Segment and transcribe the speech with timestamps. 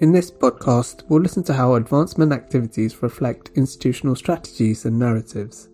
[0.00, 5.68] In this podcast, we'll listen to how advancement activities reflect institutional strategies and narratives.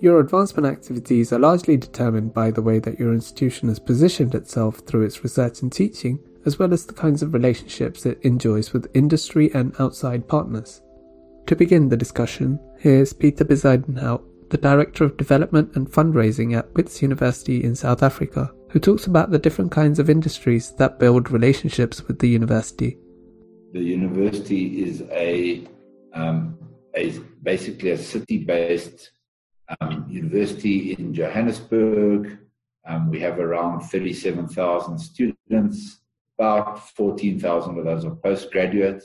[0.00, 4.78] Your advancement activities are largely determined by the way that your institution has positioned itself
[4.78, 8.90] through its research and teaching, as well as the kinds of relationships it enjoys with
[8.94, 10.80] industry and outside partners.
[11.48, 17.02] To begin the discussion, here's Peter Bezuidenhout, the Director of Development and Fundraising at Wits
[17.02, 22.08] University in South Africa, who talks about the different kinds of industries that build relationships
[22.08, 22.96] with the university.
[23.72, 25.66] The university is a,
[26.14, 26.58] um,
[26.96, 27.10] a
[27.42, 29.10] basically a city-based
[29.80, 32.38] um, university in Johannesburg.
[32.86, 36.00] Um, we have around 37,000 students.
[36.38, 39.04] About 14,000 of those are postgraduate.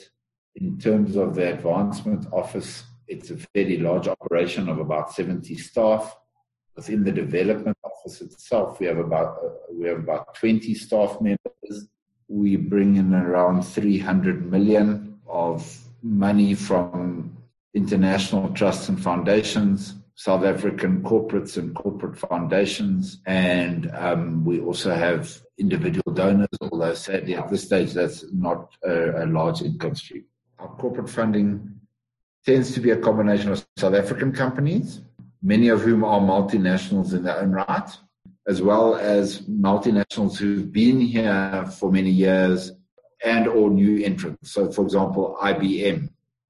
[0.55, 6.15] In terms of the advancement office, it's a fairly large operation of about 70 staff.
[6.77, 11.37] Within the development office itself, we have about uh, we have about 20 staff members.
[12.33, 17.37] We bring in around 300 million of money from
[17.75, 25.39] international trusts and foundations, South African corporates and corporate foundations, and um, we also have
[25.59, 26.47] individual donors.
[26.59, 30.25] Although sadly at this stage that's not a, a large income stream.
[30.57, 31.79] Our corporate funding
[32.47, 35.01] tends to be a combination of South African companies,
[35.43, 37.89] many of whom are multinationals in their own right,
[38.47, 42.71] as well as multinationals who've been here for many years
[43.23, 44.51] and or new entrants.
[44.51, 46.09] So, for example, IBM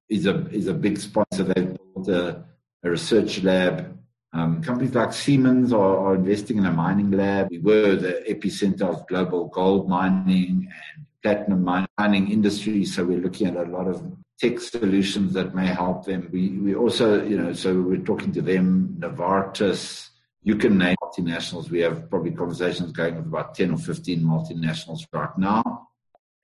[0.09, 1.44] is a is a big sponsor.
[1.44, 2.44] They've built a,
[2.83, 3.97] a research lab.
[4.33, 7.49] Um, companies like Siemens are, are, investing in a mining lab.
[7.52, 12.83] We were the epicenter of global gold mining and platinum mining industry.
[12.83, 14.02] So we're looking at a lot of
[14.39, 16.30] tech solutions that may help them.
[16.31, 20.09] We, we also, you know, so we're talking to them, Novartis,
[20.44, 21.69] you can name multinationals.
[21.69, 25.89] We have probably conversations going with about 10 or 15 multinationals right now.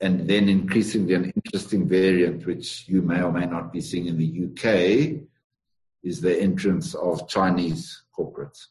[0.01, 4.17] And then increasingly an interesting variant, which you may or may not be seeing in
[4.17, 5.25] the UK,
[6.03, 8.67] is the entrance of Chinese corporates.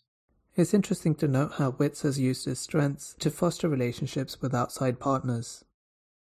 [0.57, 4.99] It's interesting to note how WITS has used its strengths to foster relationships with outside
[4.99, 5.65] partners.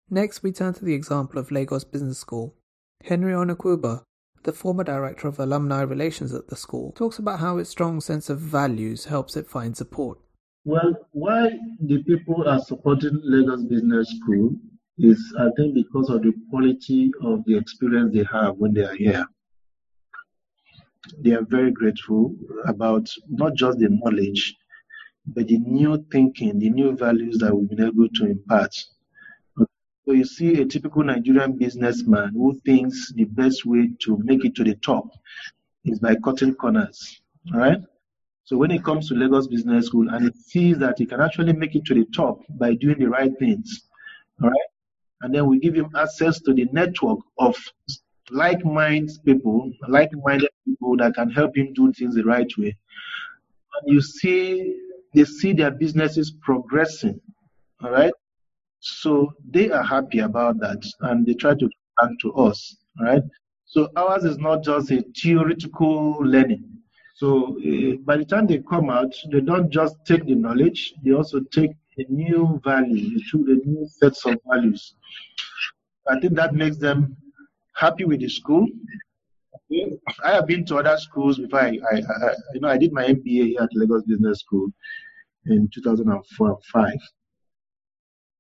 [0.09, 2.55] Next, we turn to the example of Lagos Business School,
[3.03, 4.03] Henry Onukwuba,
[4.45, 8.29] the former director of alumni relations at the school, talks about how its strong sense
[8.29, 10.17] of values helps it find support.
[10.63, 14.55] Well, why the people are supporting Lagos Business School
[14.97, 18.95] is, I think, because of the quality of the experience they have when they are
[18.95, 19.25] here.
[21.19, 22.35] They are very grateful
[22.65, 24.55] about not just the knowledge,
[25.27, 28.75] but the new thinking, the new values that we've been able to impart
[30.05, 34.55] so you see a typical Nigerian businessman who thinks the best way to make it
[34.55, 35.09] to the top
[35.83, 37.21] is by cutting corners.
[37.53, 37.79] All right.
[38.43, 41.53] So when it comes to Lagos Business School and it sees that he can actually
[41.53, 43.87] make it to the top by doing the right things,
[44.41, 44.69] all right,
[45.21, 47.57] and then we give him access to the network of
[48.29, 52.77] like-minded people, like-minded people that can help him do things the right way.
[53.81, 54.79] And you see,
[55.15, 57.19] they see their businesses progressing,
[57.83, 58.13] all right,
[58.85, 61.69] so they are happy about that and they try to
[61.99, 63.23] back to us, right?
[63.65, 66.69] So ours is not just a theoretical learning.
[67.15, 71.13] So uh, by the time they come out, they don't just take the knowledge, they
[71.13, 74.93] also take a new value, through the new sets of values.
[76.07, 77.17] I think that makes them
[77.75, 78.67] happy with the school.
[80.23, 81.59] I have been to other schools before.
[81.59, 84.67] I, I, I you know, I did my MBA here at Lagos Business School
[85.47, 86.93] in 2004 5.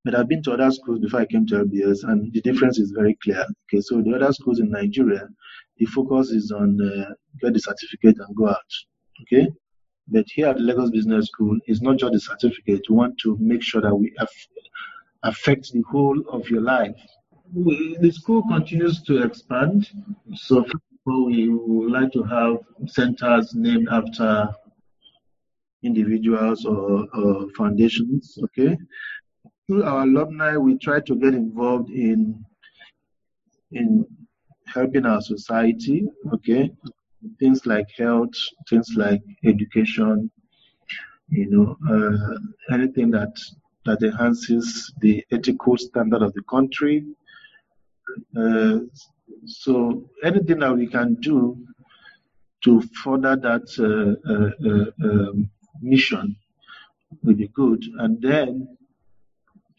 [0.05, 2.91] But I've been to other schools before I came to LBS, and the difference is
[2.91, 3.43] very clear.
[3.67, 5.27] Okay, so the other schools in Nigeria,
[5.77, 7.11] the focus is on uh,
[7.41, 8.71] get the certificate and go out.
[9.23, 9.47] Okay,
[10.07, 12.85] but here at Lagos Business School, it's not just the certificate.
[12.87, 14.15] We want to make sure that we
[15.23, 16.95] affect the whole of your life.
[17.51, 19.89] We, the school continues to expand.
[20.35, 20.65] So,
[21.07, 24.49] we would like to have centers named after
[25.83, 28.37] individuals or, or foundations.
[28.43, 28.77] Okay,
[29.67, 32.45] through our alumni, we try to get involved in
[33.71, 34.05] in
[34.67, 36.07] helping our society.
[36.33, 36.71] Okay,
[37.39, 38.33] things like health,
[38.69, 40.31] things like education.
[41.29, 43.33] You know, uh, anything that
[43.85, 47.05] that enhances the ethical standard of the country.
[48.37, 48.79] Uh,
[49.45, 51.57] so anything that we can do
[52.63, 55.49] to further that uh, uh, uh um,
[55.81, 56.35] mission
[57.23, 57.83] will be good.
[57.99, 58.77] And then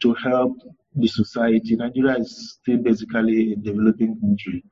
[0.02, 0.56] to help
[0.94, 1.76] the society.
[1.76, 4.64] Nigeria is still basically a developing country,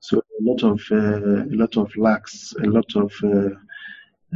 [0.00, 3.50] so a lot of uh, a lot of lacks, a lot of uh,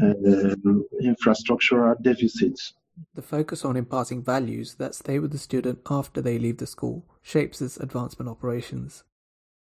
[0.02, 0.54] uh,
[1.02, 2.74] infrastructural deficits.
[3.14, 7.04] The focus on imparting values that stay with the student after they leave the school
[7.22, 9.04] shapes its advancement operations.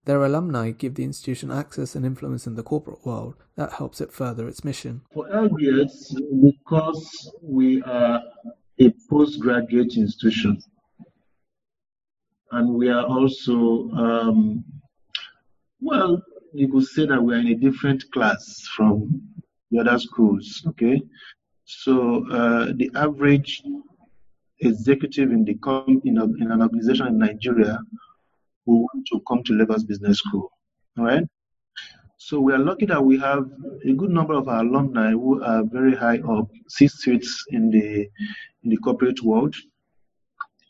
[0.05, 4.11] Their alumni give the institution access and influence in the corporate world that helps it
[4.11, 5.01] further its mission.
[5.13, 8.21] For LBS, because we are
[8.85, 10.61] a postgraduate institution,
[12.51, 14.63] and we are also, um,
[15.79, 16.21] well,
[16.53, 19.21] you could say that we are in a different class from
[19.71, 21.01] the other schools, okay?
[21.65, 23.63] So uh, the average
[24.59, 27.79] executive in the com- in, a, in an organization in Nigeria
[28.65, 30.51] who want to come to Lagos Business School.
[30.97, 31.23] All right.
[32.25, 33.51] So we are lucky that we have
[33.85, 38.09] a good number of our alumni who are very high up, six seats in the
[38.63, 39.53] in the corporate world.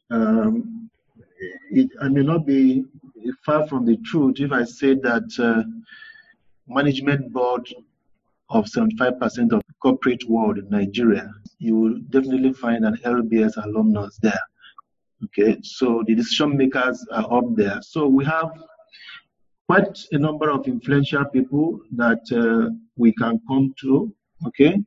[0.10, 0.90] Um,
[1.70, 2.86] it, I may not be
[3.46, 5.62] far from the truth if I say that uh,
[6.68, 7.72] management board
[8.50, 11.30] of 75% of corporate world in Nigeria,
[11.60, 14.46] you will definitely find an LBS alumnus there.
[15.26, 17.80] Okay, so the decision makers are up there.
[17.84, 18.50] So we have
[19.68, 24.14] quite a number of influential people that uh, we can come to.
[24.48, 24.78] Okay,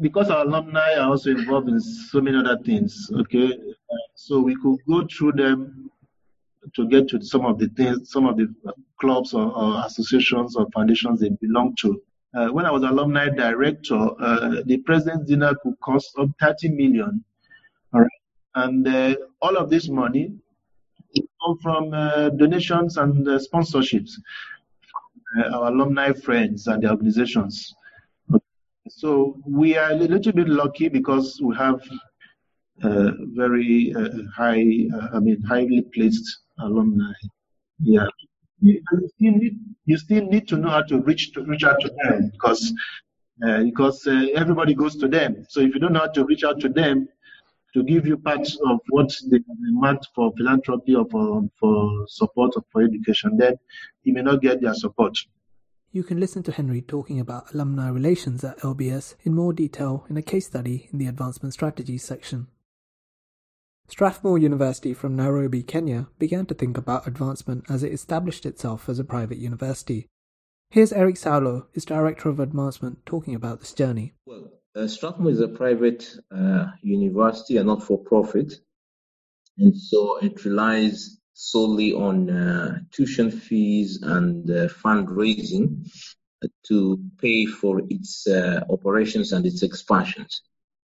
[0.00, 3.10] because our alumni are also involved in so many other things.
[3.12, 3.58] Okay,
[4.14, 5.90] so we could go through them
[6.74, 8.46] to get to some of the things, some of the
[9.00, 12.00] clubs or, or associations or foundations they belong to.
[12.34, 17.24] Uh, when I was alumni director, uh, the president's dinner could cost up 30 million.
[17.92, 18.10] All right.
[18.54, 20.32] And uh, all of this money
[21.42, 24.12] come from uh, donations and uh, sponsorships,
[25.38, 27.74] uh, our alumni friends and the organizations.
[28.88, 31.80] So we are a little bit lucky because we have
[33.34, 33.94] very
[34.36, 36.26] high, I mean, highly placed
[36.58, 37.12] alumni.
[37.80, 38.06] Yeah.
[38.60, 38.80] You
[39.16, 42.30] still, need, you still need to know how to reach to reach out to them
[42.30, 42.72] because
[43.44, 45.44] uh, because uh, everybody goes to them.
[45.48, 47.08] So if you don't know how to reach out to them,
[47.74, 52.64] to give you parts of what they demand for philanthropy or for, for support or
[52.70, 53.54] for education, then
[54.02, 55.16] you may not get their support.
[55.90, 60.16] You can listen to Henry talking about alumni relations at LBS in more detail in
[60.16, 62.46] a case study in the Advancement Strategies section.
[63.88, 68.98] Strathmore University from Nairobi, Kenya began to think about advancement as it established itself as
[68.98, 70.08] a private university.
[70.70, 74.14] Here's Eric Saulo, its Director of Advancement, talking about this journey.
[74.24, 78.54] Well, uh, Strathmore is a private uh, university, a not for profit,
[79.58, 85.86] and so it relies solely on uh, tuition fees and uh, fundraising
[86.66, 90.42] to pay for its uh, operations and its expansions.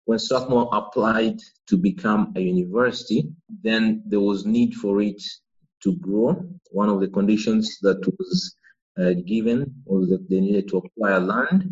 [0.06, 1.38] When Strathmore applied
[1.68, 3.28] to become a university,
[3.62, 5.22] then there was need for it
[5.82, 6.44] to grow.
[6.70, 8.56] One of the conditions that was
[8.98, 11.70] uh, given was that they needed to acquire land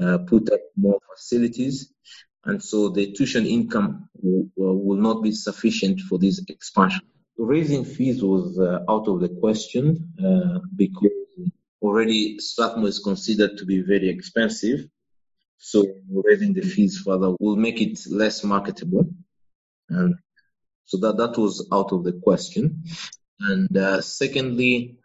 [0.00, 1.92] uh, put up more facilities.
[2.44, 7.02] And so the tuition income will, will not be sufficient for this expansion.
[7.38, 11.10] Raising fees was uh, out of the question uh, because
[11.80, 14.88] already Strathmore is considered to be very expensive.
[15.58, 19.08] So raising the fees further will make it less marketable.
[19.88, 20.16] And
[20.84, 22.84] so that, that was out of the question.
[23.40, 24.98] And uh, secondly,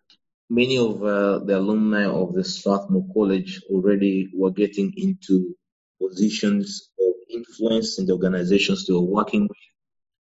[0.49, 5.55] many of uh, the alumni of the Strathmore College already were getting into
[6.01, 9.57] positions of influence in the organizations they were working with.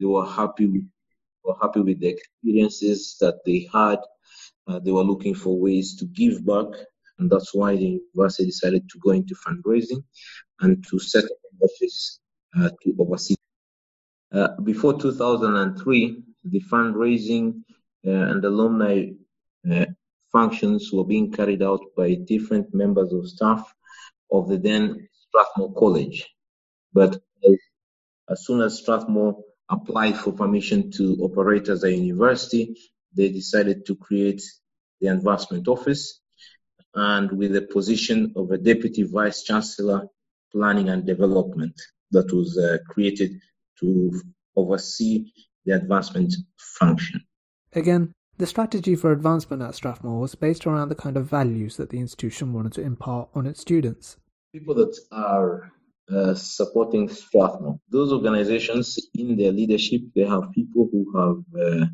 [0.01, 0.89] They were happy with,
[1.45, 3.99] were happy with the experiences that they had.
[4.67, 6.67] Uh, they were looking for ways to give back,
[7.19, 10.03] and that's why the university decided to go into fundraising
[10.61, 12.21] and to set up an office
[12.59, 13.37] uh, to oversee.
[14.33, 17.63] Uh, before 2003, the fundraising
[18.07, 19.07] uh, and alumni
[19.71, 19.85] uh,
[20.33, 23.73] functions were being carried out by different members of staff
[24.31, 26.29] of the then Strathmore College.
[26.93, 27.21] But
[28.29, 32.77] as soon as Strathmore applied for permission to operate as a university,
[33.17, 34.43] they decided to create
[35.01, 36.21] the advancement office
[36.95, 40.07] and with the position of a deputy vice chancellor
[40.53, 41.75] planning and development
[42.11, 43.33] that was uh, created
[43.79, 44.21] to
[44.57, 45.33] oversee
[45.65, 47.21] the advancement function.
[47.73, 51.91] Again, the strategy for advancement at Strathmore was based around the kind of values that
[51.91, 54.17] the institution wanted to impart on its students.
[54.55, 55.71] People that are
[56.11, 61.87] uh, supporting Strathmore, those organizations in their leadership, they have people who have uh,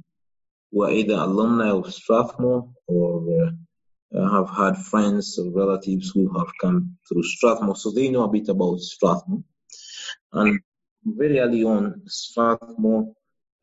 [0.71, 3.51] who are either alumni of Strathmore or
[4.15, 8.29] uh, have had friends or relatives who have come through Strathmore, so they know a
[8.29, 9.43] bit about Strathmore.
[10.33, 10.61] And
[11.05, 13.13] very early on, Strathmore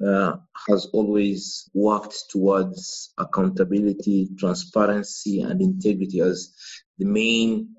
[0.05, 6.53] uh, has always worked towards accountability, transparency, and integrity as
[6.97, 7.69] the main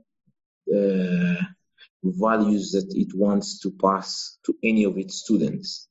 [0.74, 1.42] uh,
[2.02, 5.88] values that it wants to pass to any of its students.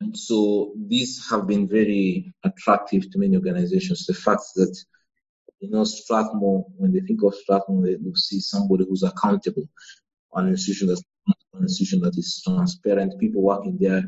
[0.00, 4.06] And so these have been very attractive to many organizations.
[4.06, 4.76] The fact that,
[5.60, 9.68] you know, Strathmore, when they think of Strathmore, they will see somebody who's accountable,
[10.34, 14.02] an institution that's an institution that is transparent, people working there,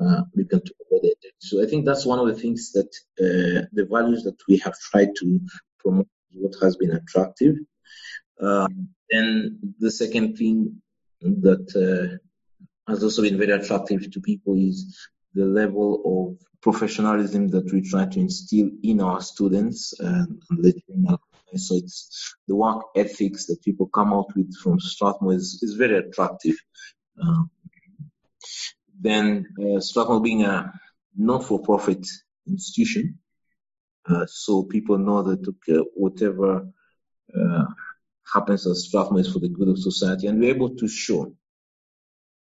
[0.00, 1.18] uh, we can talk about it.
[1.38, 2.90] So I think that's one of the things that
[3.20, 5.40] uh, the values that we have tried to
[5.78, 7.56] promote what has been attractive.
[8.40, 10.80] Um, then the second thing
[11.20, 12.16] that uh,
[12.90, 14.96] has also been very attractive to people is
[15.34, 21.74] the level of professionalism that we try to instill in our students and, and so
[21.76, 26.56] it's the work ethics that people come out with from Strathmore is, is very attractive.
[27.22, 27.50] Um,
[29.00, 30.72] then uh, Strathmore being a
[31.16, 32.06] not-for-profit
[32.46, 33.18] institution,
[34.08, 36.68] uh, so people know that okay, whatever
[37.34, 37.64] uh,
[38.32, 41.34] happens at Strathmore is for the good of society, and we're able to show.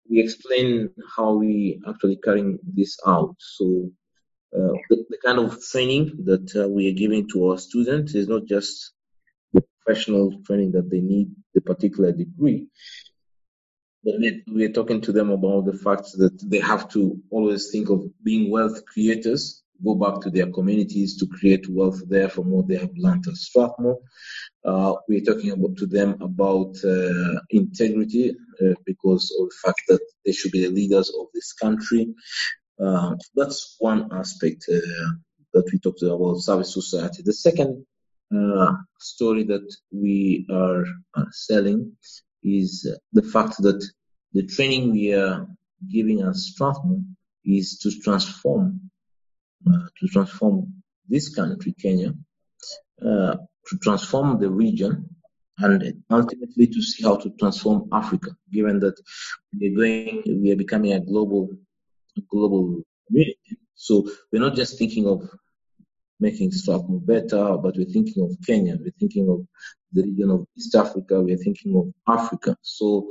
[0.09, 3.37] We explain how we actually carrying this out.
[3.38, 3.90] So
[4.52, 8.26] uh, the, the, kind of training that uh, we are giving to our students is
[8.26, 8.92] not just
[9.52, 12.66] the professional training that they need, the particular degree,
[14.02, 18.50] we're talking to them about the fact that they have to always think of being
[18.50, 22.92] wealth creators, go back to their communities to create wealth there from what they have
[22.97, 23.99] learned at Strathmore.
[24.64, 28.30] Uh, we're talking about, to them about uh, integrity
[28.62, 32.14] uh, because of the fact that they should be the leaders of this country.
[32.83, 35.11] Uh, that's one aspect uh,
[35.52, 37.23] that we talked about service society.
[37.23, 37.85] The second
[38.35, 40.85] uh, story that we are
[41.33, 41.97] selling
[42.42, 43.85] is the fact that
[44.32, 45.47] the training we are
[45.88, 47.00] giving at Strathmore
[47.44, 48.90] is to transform,
[49.68, 52.12] uh, to transform this country, Kenya,
[53.04, 53.37] uh,
[53.68, 55.09] to transform the region,
[55.59, 58.30] and ultimately to see how to transform Africa.
[58.52, 58.99] Given that
[59.59, 61.50] we are going, we are becoming a global,
[62.30, 63.59] global community.
[63.75, 65.28] So we're not just thinking of
[66.20, 69.46] making Strathmore better, but we're thinking of Kenya, we're thinking of
[69.92, 72.56] the region of East Africa, we're thinking of Africa.
[72.62, 73.10] So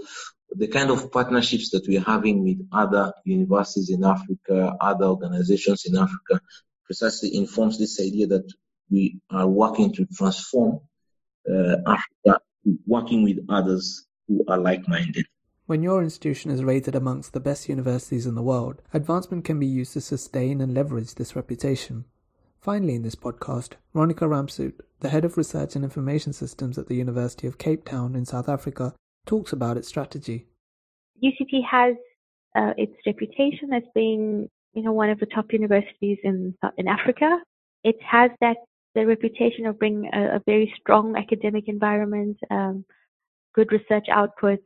[0.52, 5.98] the kind of partnerships that we're having with other universities in Africa, other organizations in
[5.98, 6.42] Africa,
[6.86, 8.52] precisely informs this idea that
[8.90, 10.80] we are working to transform
[11.50, 12.42] uh, Africa,
[12.88, 15.26] working with others who are like-minded.
[15.68, 19.68] When your institution is rated amongst the best universities in the world, advancement can be
[19.68, 22.06] used to sustain and leverage this reputation.
[22.62, 26.96] Finally, in this podcast, Ronica Ramsut, the head of research and information systems at the
[26.96, 28.94] University of Cape Town in South Africa,
[29.26, 30.46] talks about its strategy.
[31.24, 31.96] UCT has
[32.56, 37.40] uh, its reputation as being, you know, one of the top universities in in Africa.
[37.86, 38.58] It has that
[38.94, 42.84] the reputation of bringing a, a very strong academic environment, um,
[43.56, 44.66] good research outputs.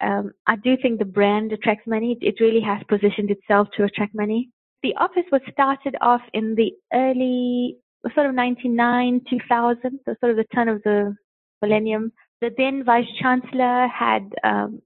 [0.00, 2.16] Um, I do think the brand attracts money.
[2.20, 4.50] It really has positioned itself to attract money.
[4.82, 7.78] The office was started off in the early,
[8.14, 11.14] sort of 99, 2000, so sort of the turn of the
[11.62, 12.12] millennium.
[12.40, 14.82] The then vice chancellor had um,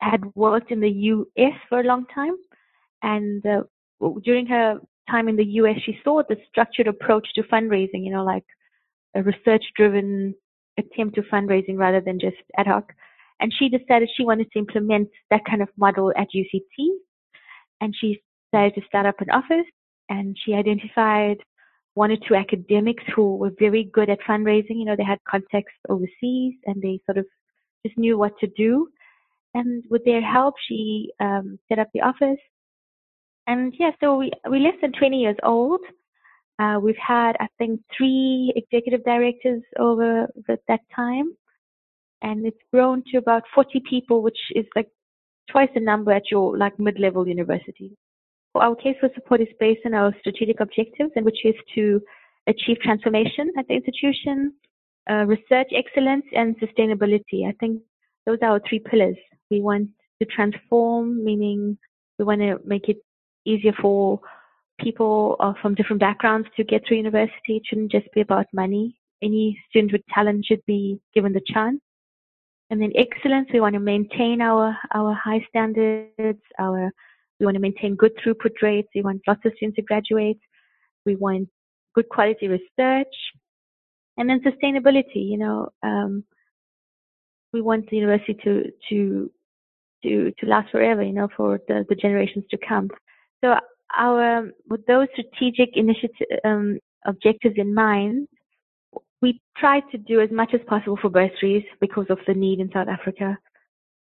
[0.00, 1.54] had worked in the U.S.
[1.68, 2.36] for a long time,
[3.02, 3.62] and uh,
[4.22, 4.78] during her
[5.10, 8.04] time in the U.S., she saw the structured approach to fundraising.
[8.04, 8.44] You know, like
[9.16, 10.34] a research-driven
[10.78, 12.92] attempt to fundraising rather than just ad hoc.
[13.40, 16.86] And she decided she wanted to implement that kind of model at UCT.
[17.80, 18.22] And she
[18.54, 19.66] decided to start up an office.
[20.08, 21.38] And she identified
[21.94, 24.78] one or two academics who were very good at fundraising.
[24.78, 27.26] You know, they had contacts overseas and they sort of
[27.86, 28.88] just knew what to do.
[29.54, 32.40] And with their help, she um, set up the office.
[33.46, 35.80] And yeah, so we, we're less than 20 years old.
[36.58, 41.36] Uh, we've had, I think, three executive directors over the, that time.
[42.22, 44.88] And it's grown to about 40 people, which is like
[45.50, 47.96] twice the number at your like mid-level university.
[48.54, 52.00] Our case for support is based on our strategic objectives, and which is to
[52.46, 54.54] achieve transformation at the institution,
[55.10, 57.48] uh, research excellence, and sustainability.
[57.48, 57.82] I think
[58.26, 59.16] those are our three pillars.
[59.50, 59.88] We want
[60.22, 61.78] to transform, meaning
[62.18, 62.98] we want to make it
[63.44, 64.20] easier for
[64.80, 67.56] people uh, from different backgrounds to get through university.
[67.56, 68.96] It shouldn't just be about money.
[69.22, 71.80] Any student with talent should be given the chance.
[72.70, 76.90] And then excellence, we want to maintain our, our high standards, our,
[77.38, 78.88] we want to maintain good throughput rates.
[78.94, 80.38] We want lots of students to graduate.
[81.04, 81.48] We want
[81.94, 83.14] good quality research.
[84.16, 86.24] And then sustainability, you know, um,
[87.52, 89.30] we want the university to to
[90.04, 92.88] to to last forever, you know, for the, the generations to come.
[93.42, 93.56] So
[93.96, 98.28] our with those strategic initiative um, objectives in mind,
[99.20, 102.70] we try to do as much as possible for bursaries because of the need in
[102.72, 103.36] South Africa.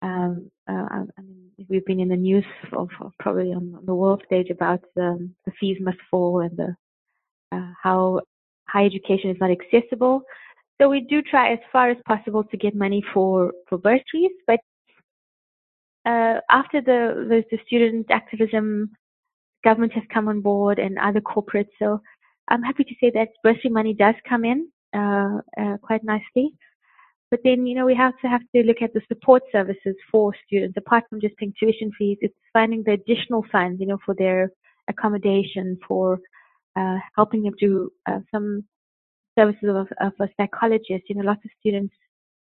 [0.02, 1.29] Um, uh, I mean,
[1.68, 5.52] we've been in the news of, of probably on, the world stage about um, the
[5.58, 6.74] fees must fall and the
[7.52, 8.20] uh, how
[8.68, 10.22] high education is not accessible.
[10.80, 14.60] So we do try as far as possible to get money for for bursaries, but
[16.06, 18.90] uh, after the, the, the student activism,
[19.62, 21.68] government has come on board and other corporates.
[21.78, 22.00] So
[22.48, 26.54] I'm happy to say that bursary money does come in uh, uh, quite nicely.
[27.30, 30.34] But then, you know, we have to have to look at the support services for
[30.46, 32.18] students, apart from just paying tuition fees.
[32.20, 34.50] It's finding the additional funds, you know, for their
[34.88, 36.18] accommodation, for
[36.76, 38.64] uh, helping them do uh, some
[39.38, 41.04] services of, of a psychologist.
[41.08, 41.94] You know, lots of students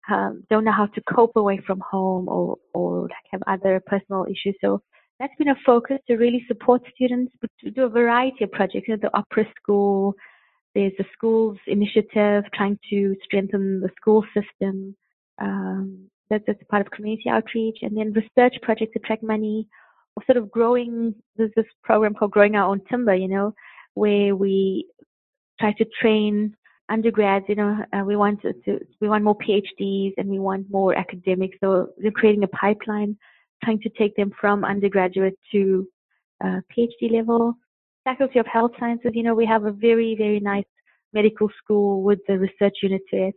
[0.10, 4.26] um, don't know how to cope away from home or, or like have other personal
[4.26, 4.56] issues.
[4.62, 4.82] So
[5.20, 8.88] that's been a focus to really support students, but to do a variety of projects.
[8.88, 10.14] You know, the opera school,
[10.78, 14.96] there's the schools initiative trying to strengthen the school system.
[15.42, 19.68] Um, that, that's part of community outreach, and then research projects attract money.
[20.16, 21.16] Or sort of growing.
[21.36, 23.16] There's this program called Growing Our Own Timber.
[23.16, 23.54] You know,
[23.96, 24.86] where we
[25.60, 26.56] try to train
[26.90, 30.68] undergrads, you know, uh, we want to, to, we want more PhDs and we want
[30.70, 31.58] more academics.
[31.60, 33.18] So they're creating a pipeline,
[33.64, 35.88] trying to take them from undergraduate to
[36.44, 37.56] uh, PhD level.
[38.08, 40.72] Faculty of Health Sciences, you know, we have a very, very nice
[41.12, 43.36] medical school with the research unit to it,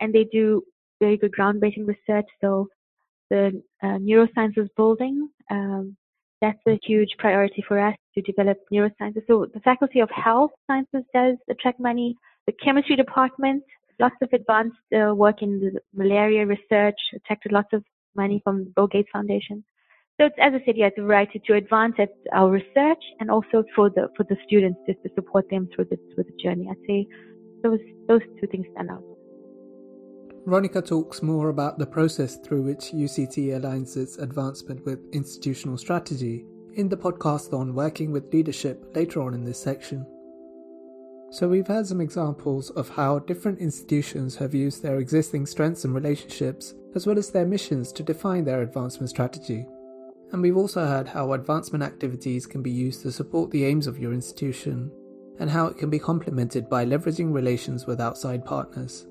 [0.00, 0.62] and they do
[1.00, 2.24] very good groundbreaking research.
[2.40, 2.68] So
[3.28, 5.96] the uh, neurosciences building, um,
[6.40, 9.26] that's a huge priority for us to develop neurosciences.
[9.26, 13.64] So the Faculty of Health Sciences does attract money the chemistry department,
[14.00, 18.70] lots of advanced uh, work in the malaria research, attracted lots of money from the
[18.76, 19.62] Bill Gates Foundation.
[20.18, 23.64] So as I said, yeah, it's a variety to advance at our research and also
[23.74, 26.68] for the for the students just to support them through the through the journey.
[26.70, 27.06] I'd say
[27.62, 29.04] those those two things stand out.
[30.46, 36.46] Ronica talks more about the process through which UCT aligns its advancement with institutional strategy
[36.74, 40.06] in the podcast on working with leadership later on in this section.
[41.30, 45.92] So, we've had some examples of how different institutions have used their existing strengths and
[45.94, 49.66] relationships, as well as their missions, to define their advancement strategy.
[50.32, 53.98] And we've also heard how advancement activities can be used to support the aims of
[53.98, 54.90] your institution,
[55.38, 59.06] and how it can be complemented by leveraging relations with outside partners.